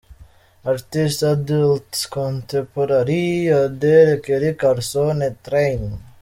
[0.65, 5.99] Artist, adult contemporary: Adele, Kelly Clarkson, Train.